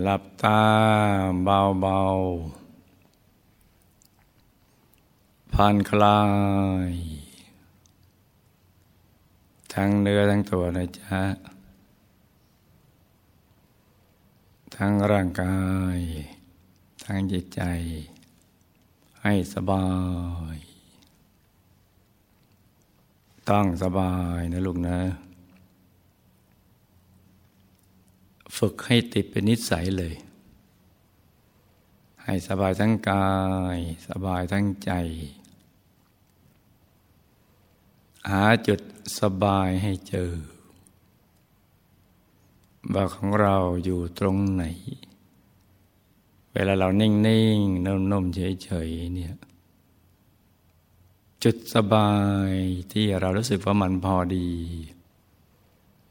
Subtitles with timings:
[0.00, 0.62] หลับตา
[1.44, 2.72] เบาๆ
[5.52, 6.20] ผ่อนคลา
[6.90, 6.92] ย
[9.74, 11.20] ทั้งเนื้อทั้งตัวนะจ๊ะ
[14.76, 15.60] ทั้งร่างกา
[15.96, 15.98] ย
[17.04, 17.62] ทั้งจิตใจ
[19.22, 19.86] ให้สบา
[20.54, 20.56] ย
[23.50, 24.98] ต้องสบายนะลูกนะ
[28.56, 30.14] ฝึกให้ติดเป็นนิสัยเลย
[32.24, 33.32] ให้สบายทั้งกา
[33.76, 34.92] ย สบายทั้งใจ
[38.30, 38.80] หาจุด
[39.20, 40.32] สบายให้เจอ
[42.94, 44.64] ว่าของเราอยู่ตรงไหน
[46.52, 47.10] เวลาเรานิ่
[47.56, 49.34] งๆนุ่มๆเฉยๆเนี่ย
[51.44, 52.12] จุดสบา
[52.50, 52.52] ย
[52.92, 54.48] ที่เรารู้สึกว่ามันพอดี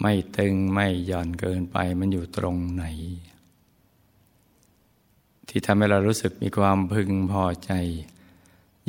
[0.00, 2.84] ไม่ตึงไม่หย่อนเกินไปมันอยู่ตรงไหน
[5.48, 7.72] ที่ทำให้เรารู้สึกมีความพึงพอใจ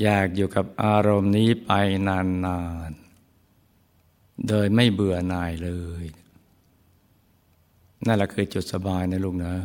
[0.01, 1.71] อยากอยู่กับอารมณ์นี้ไป
[2.07, 2.17] นา
[2.89, 5.71] นๆ โดยไม่เบื่อหน่ายเล
[6.03, 6.05] ย
[8.05, 9.55] นั่นแหละคือจุดสบายนะลูกนะ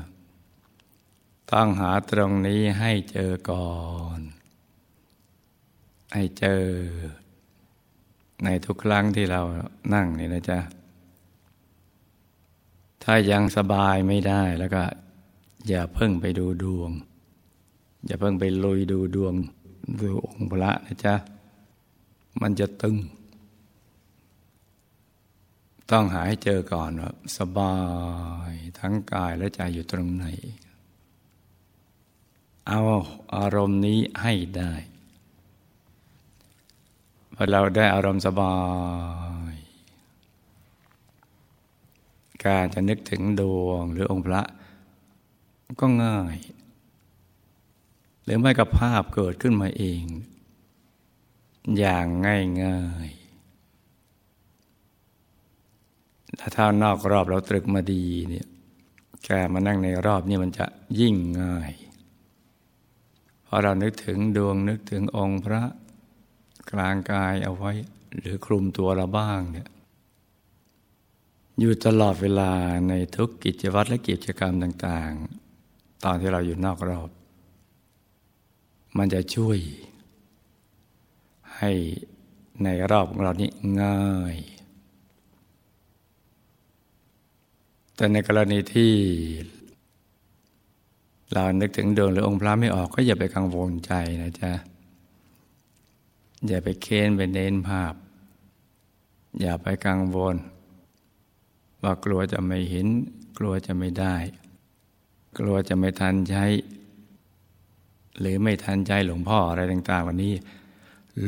[1.53, 3.73] ต้องหาตรงนี้ให้เจอก่อ
[4.19, 4.21] น
[6.13, 6.63] ให้เจอ
[8.45, 9.41] ในทุกครั้งที่เรา
[9.95, 10.59] นั่งนี่นะจ๊ะ
[13.03, 14.83] ถ้ายังสบายไม่ได้แล้วก็
[15.69, 16.91] อย่าเพิ่งไปดูดวง
[18.07, 19.35] อย่าเพิ่งไปลุยดูดวง
[20.01, 21.15] ดูองค์พระนะจ๊ะ
[22.41, 22.97] มันจะตึง
[25.91, 27.77] ต้องหาให้เจอก่อนว่าสบา
[28.51, 30.25] ยทั้งกายและใจอยู่ตรงไหน
[32.69, 32.81] เอา
[33.37, 34.73] อารมณ์นี้ให้ได้
[37.35, 38.57] พอเราได้อารมณ์สบา
[39.52, 39.52] ย
[42.45, 44.43] การจะนึกถึงดวงหรือองค์พระ
[45.81, 46.37] ก็ง่าย
[48.25, 50.03] หรือไม่กับภาพเกิดขึ้นมาเอง
[51.79, 53.09] อย่างง่ายง่าย
[56.39, 58.47] ถ้าท่านอกรอบเราตรึกมาดีเนี่ย
[59.25, 60.67] แค่มานั่งในรอบนี้มันจะ
[61.01, 61.73] ยิ่งง่าย
[63.45, 65.63] เพอเรานึกถึงดวงนึกถึงองค์พระ
[66.71, 67.73] กลางกายเอาไว้
[68.17, 69.69] หรือคลุมตัวเราบ้างเนี่ย
[71.65, 72.53] อยู่ตลอดเวลา
[72.89, 75.13] ในทุกกิจวัตรและกิจกรรมต่าง
[75.59, 77.11] ๆ ตอนที่เราอยู่นอกรอบ
[78.97, 79.59] มันจะช่วย
[81.59, 81.71] ให้
[82.65, 83.51] ในรอบของเรานี้
[83.83, 84.37] ง่าย
[87.97, 88.93] แต่ในกรณีที่
[91.33, 93.93] เรานึกถึงดวงหรือองค์พระไม่ออกก็อย่าไปกังวลใจ
[94.23, 94.53] นะจ๊ะ
[96.49, 97.95] อย่าไปเค้นไปเน้นภาพ
[99.41, 100.37] อย่าไปกังวล
[101.83, 102.87] ว่ากลัวจะไม่เห็น
[103.39, 104.15] กลัวจะไม่ได้
[105.39, 106.45] กลัวจะไม่ทันใช้
[108.19, 110.35] หรือไม่ทันใจหลวงพ่ออะไรต่าง ๆ วันนี้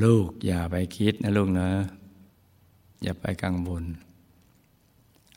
[0.02, 1.68] ลูกอย่าไปคิดนะลูกนะ
[3.02, 3.84] อย่าไปกังวล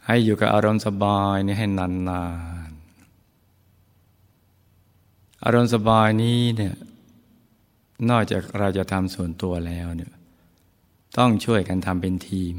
[0.06, 2.24] ให้อยู่กับอารมณ์สบายนี่ให้นา
[2.70, 2.78] นๆ
[5.44, 6.76] อารมณ์สบายนี้เนี่ย
[8.10, 10.12] นอกจากเราจะทำส่วนตัวแล้วเนี่ย
[11.18, 12.56] ต้องช่วยกันทำเป็นทีม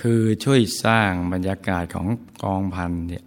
[0.00, 2.08] คือช่วยสร้างบรรยากาศของ
[2.42, 3.24] กองพันเนี่ย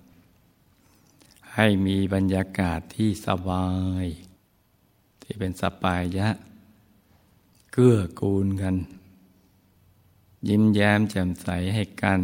[1.56, 3.68] ให้มีบรรยากาศที่สบา
[4.04, 4.06] ย
[5.22, 6.28] ที่เป็นสปายะ
[7.72, 8.76] เกื้อกูลกัน
[10.48, 12.22] ยิ้มแย้มแจ่มใสให้กัน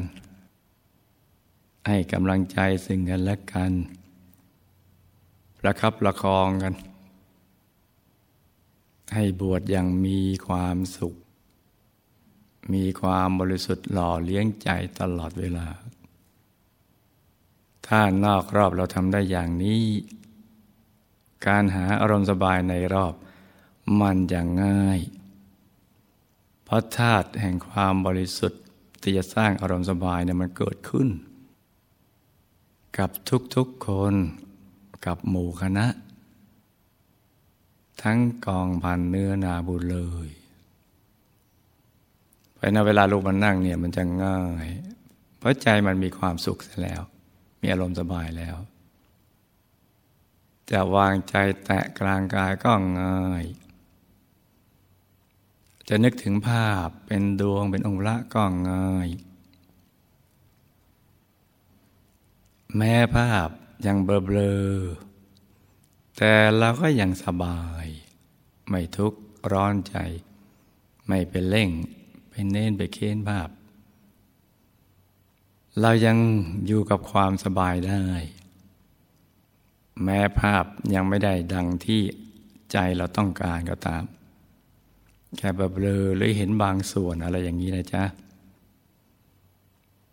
[1.88, 3.72] ให้กำลังใจซึ่งกันและกัน
[5.60, 6.74] ประคับประคองกัน
[9.14, 11.16] ให้บวชอย่างมีความสุข
[12.74, 15.68] มีความบริสุทธิ์หล่อเลี้ยงใจตลอดเวลา
[17.88, 19.84] ถ้านอกรอบเราทำได้อย่างนี้
[21.48, 23.14] การหาอารมณ์สบายในรอบ
[24.00, 25.00] มันอย่างง่าย
[26.64, 28.62] เพราะธาตุแห่งความบริสุทธิ์
[29.02, 31.10] ที่จะสร้างอารมณ์สบายเนี่ยมันเกิดขึ้น
[32.98, 33.10] กับ
[33.56, 34.14] ทุกๆคน
[35.06, 35.88] กับหมู่คณะ
[38.02, 40.30] ทั้งกองพันเนื้อนาบุญเลย
[42.64, 44.68] ไปนเวลาลูกมันนั่งเนี่ยมันจะง่าย
[45.38, 47.02] เพราะใจมันมีความสุขเสียแล้ว
[47.62, 48.58] มีอารมณ์สบายแล้ว
[50.72, 52.72] จะวางใจแตะกลางกายก็
[53.02, 53.44] ง่าย
[55.88, 59.08] จะนึกถึงภาพเป็นดวงเป็นองค์ละก็ง่าย
[62.76, 63.50] แม้ภาพ
[63.86, 67.86] ยังเบลอๆแต่เราก็ยังสบาย
[68.70, 69.20] ไม่ทุกข์
[69.52, 69.96] ร้อนใจ
[71.08, 71.72] ไม่เป็นเร่ง
[72.36, 73.50] ไปเน้นไปเค้นภาพ
[75.82, 76.18] เรายัง
[76.68, 78.04] อยู่กับความสบายได้
[80.04, 80.66] แม้ภาพ
[80.96, 82.02] ยังไม่ได้ดังที่
[82.72, 84.04] ใจเราต้องการก็ตาม
[85.38, 88.04] แค่แบบเบลอหรือเห็นบางส่วนอะไรอย่างนี้นะจ๊ะ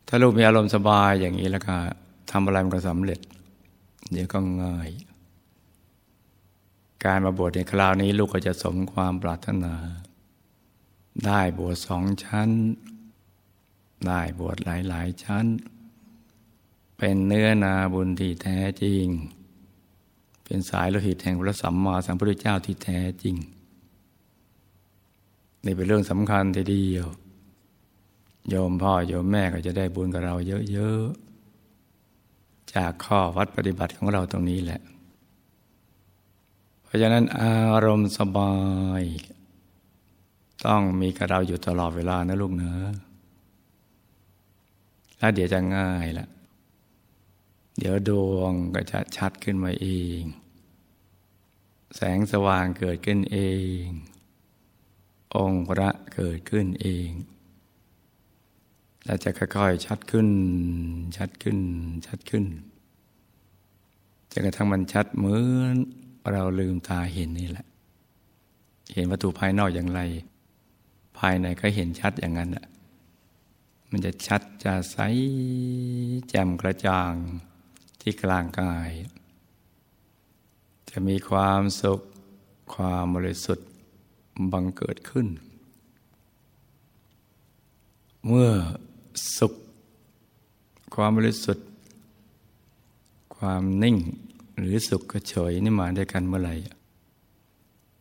[0.07, 1.77] ถ้าลูกมีอารมณ์สบายอย่างนี้แล้วก็
[2.31, 3.21] ทำอะไรมันก็สำเร็จ
[4.11, 4.91] เดี๋ยวก็ง่าย
[7.05, 9.75] การมาบวชในคราวนี้ลูกก็จะสมความปรารถนา
[11.27, 12.51] ได้บวชสองชั้น
[14.07, 15.47] ได้บวชหลายๆชั้น
[16.97, 19.07] เป็นเนื้อนาบุญที่แท้จริง
[20.45, 23.37] เป็นสายโลหิตแห่งพระสัมมาสัมพุทธเจ้าที่แท้จริง
[25.65, 27.07] นี่เป็นเรื่องสำคัญทีเดียว
[28.49, 30.35] โยมพ่อโยมแม่ก็จะได้บุญกับเรา
[30.71, 34.81] เยอะๆ จากข้อวัดปฏิบัติของเราตรงนี้แหละ
[36.83, 38.55] เพราะฉะนั้นอารมณ์สบา
[39.01, 39.03] ย
[40.67, 42.93] ต้องมีกับเราอยู่ตลอดเวลานะลูกเนอะ
[45.19, 46.29] แล้วเดี๋ยวจะง่ายละ
[47.79, 50.21] เดี๋ยวดวงก็จะชัดขึ้นมาเอง
[51.97, 53.39] แสงสว่างเกิดขึ้นเอ
[53.83, 53.85] ง
[55.37, 57.11] องค์พระเกิดขึ้นเอง
[59.05, 60.29] แล้วจะค่อยๆชัดขึ้น
[61.17, 61.59] ชัดขึ้น
[62.07, 62.45] ชัดขึ้น
[64.31, 65.77] จนกระทั่งมันชัดเหมือน
[66.33, 67.67] เราลืมตาเห็นนี่แหละ
[68.95, 70.01] เห็นวัตถุภายนอกอย่างไร
[71.19, 72.67] ภายในก็เห็นชัดอย่างนั้นแหละ
[73.91, 74.97] มันจะชัดจะใส
[76.29, 77.15] แจ่มกระจ่าง
[78.01, 78.91] ที่กลางกาย
[80.91, 82.01] จะมีความสุข
[82.75, 83.69] ความบริสุทธิ์
[84.53, 85.27] บังเกิดขึ้น
[88.27, 88.51] เมื่อ
[89.39, 89.53] สุข
[90.95, 91.67] ความบริสุทธิ์
[93.37, 93.97] ความนิ่ง
[94.59, 96.55] หรือสุขเฉยนี่มาด้วยกันเมื่อไหร่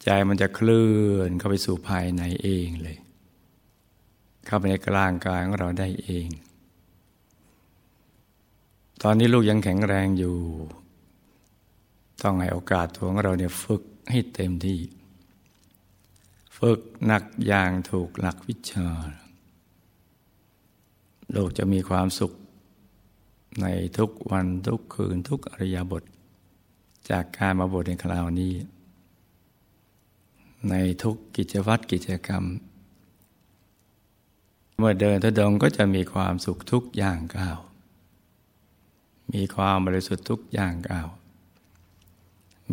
[0.04, 2.98] ใจมันจะเคลื่อนเข้าไปสู่ภายในเองเลย
[4.46, 6.28] เข้าไปในกลางกายของเราได้เอง
[9.04, 10.38] ตอนนี้ลูกยังแข็งแรงอยู่
[12.24, 14.80] ต้องให้โอกาสตัวของเราเนี่ยฝึกให้เต็มที่
[16.58, 18.90] ฝึกหนักอย่างถูกหลักวิชา
[21.36, 22.34] ลูกจะมีความสุข
[23.62, 23.66] ใน
[23.98, 26.04] ทุกวันทุกคืนทุกอริยบท
[27.10, 28.54] จากการมาบทในคราวนี้
[30.70, 32.44] ในทุกกิจวัตรกิจกรรม
[34.78, 37.60] เมื่อเดินทุดงก็จะมีความสุขทุกอย่างก้าว
[39.34, 41.08] มีความบริสุทธิ์ทุกอย่างกล่าว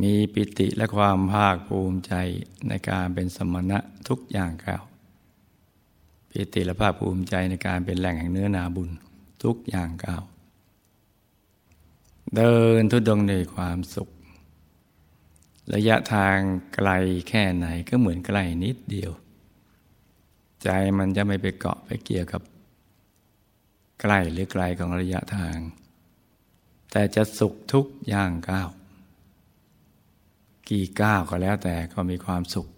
[0.03, 2.13] มีปิติและความภาคภูมิใจ
[2.69, 3.79] ในการเป็นสมณะ
[4.09, 4.85] ทุกอย่างกล่าว
[6.31, 8.91] ปิติและภาคภูมิใจในการเป็นแหล่งแห่งเนื้อนาบุญ
[9.43, 10.23] ทุกอย่างกล่าว
[12.37, 14.09] เดินทุดงในความสุข
[15.75, 16.37] ระยะทาง
[16.75, 16.91] ไกล
[17.29, 19.13] แค่ไหนก็เหมือนไกลนิดเดียว
[20.63, 20.69] ใจ
[20.99, 22.43] มันจะไม่ไปเกาะไปเกี่ยวกับ
[24.01, 25.57] ใกล้หรือไกลของระยะทาง
[26.91, 28.69] แต่จะสุขทุกอย่างก้าว
[30.69, 32.69] กี่ก้าวก็แล้วแต่ก็มีความสุข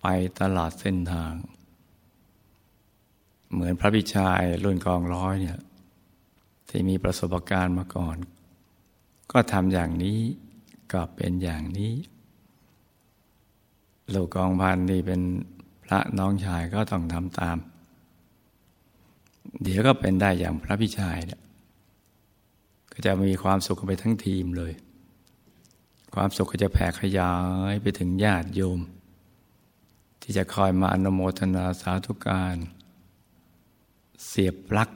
[0.00, 0.06] ไป
[0.40, 1.32] ตลอดเส้นทาง
[3.52, 5.60] เหมือนพระพิชายรุ่นกองร้อยเนี่ย
[6.68, 8.16] ที่มีประสบการณ์มาก่อน
[9.32, 10.18] ก็ทำอย่างนี้
[10.92, 11.94] ก็เป็นอย่างนี้
[14.14, 15.20] ลูกกองพันนี่เป็น
[15.84, 17.56] พระน้องชายก็ต้องทำตาม
[19.62, 21.40] เดี๋ยวก็เป็นได้อย่างพระพิชายเนี่ย
[22.92, 24.72] ก็จะมีความสุขไปทั้งทีมเลย
[26.14, 27.32] ความสุขก็จะแผ่ขยา
[27.72, 28.80] ยไปถึงญาติโยม
[30.22, 32.56] ที่จะคอยมาอนโมทนาสาธุการ
[34.26, 34.90] เสียบปลั๊ก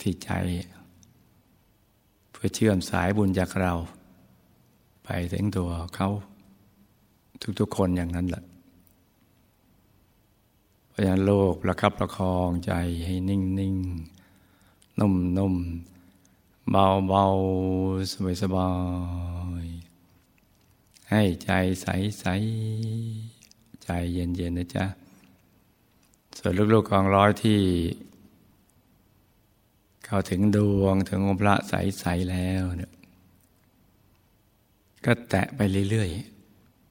[0.00, 0.30] ที่ใจ
[2.30, 3.72] เพื่อเชื่อมสายบุญจากเรา
[5.04, 6.10] ไปถึงตัวเขา
[7.60, 8.44] ทุกๆคนอย่างนั้นแหละ
[10.88, 12.72] เพราะฉะนั้นโลกประคับประคองใจ
[13.04, 17.24] ให้นิ่งๆนุ่มๆเบาเบา
[18.10, 18.70] สบายสบา
[19.64, 19.66] ย
[21.10, 21.50] ให้ใจ
[21.82, 21.86] ใส
[22.20, 22.26] ใส
[23.82, 24.84] ใจเย็นเย็นนะจ๊ะ
[26.36, 27.60] ส่วนลูกๆกองร้อยที่
[30.04, 32.92] เข้าถึงดวงถึงองค์พระใสใสแล้วเนี่ย
[35.04, 36.10] ก็แตะไปเรื่อย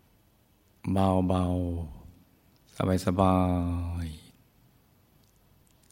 [0.05, 1.43] ๆ เบาเบา
[2.75, 3.37] สบายสบา
[4.05, 4.07] ย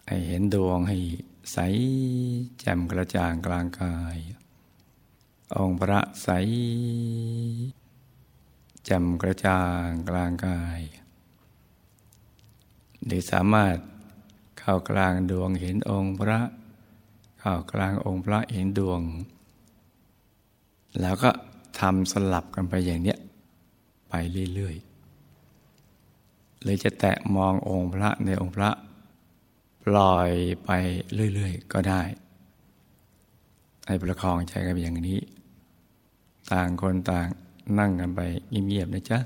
[0.07, 0.97] ให้เห็นดวงให้
[1.53, 1.57] ใส
[2.59, 4.17] แจ่มกระจ่างกลางกาย
[5.55, 6.29] องค์พระใส
[8.85, 10.81] แจ่มกระจ่างกลางกาย
[13.05, 13.77] หรือสามารถ
[14.59, 16.39] เข้ากลางดวงเห็นองค์พระ
[17.39, 19.01] เข้ากลางองค์พระเห็นดวง
[21.01, 21.31] แล้วก็
[21.79, 23.17] ทำสลับกันไปอย่างเนี้ย
[24.09, 24.13] ไป
[24.55, 28.69] เรื่อยๆเลยจะแตะมององค์พระในองค์พระ
[29.83, 30.29] ปล่อย
[30.65, 30.69] ไป
[31.33, 32.01] เรื่อยๆ ก็ได้
[33.87, 35.19] ให้ประคองใจกันอย่างนี้
[36.51, 37.27] ต่างคนต่าง
[37.79, 39.19] นั่งกันไปเงียบๆนะจ๊ะ